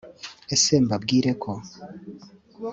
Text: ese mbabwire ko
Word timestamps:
ese 0.55 0.73
mbabwire 0.85 1.31
ko 1.43 1.51